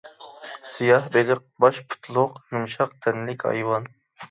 سىياھبېلىق 0.69 1.43
باش 1.65 1.83
پۇتلۇق 1.93 2.41
يۇمشاق 2.57 2.99
تەنلىك 3.07 3.49
ھايۋان. 3.53 3.91